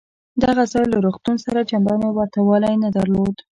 دغه 0.43 0.63
ځای 0.71 0.85
له 0.91 0.97
روغتون 1.05 1.35
سره 1.45 1.67
چندانې 1.69 2.09
ورته 2.11 2.39
والی 2.43 2.75
نه 2.83 2.89
درلود. 2.97 3.35